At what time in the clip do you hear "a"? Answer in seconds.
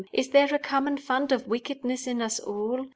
0.51-0.57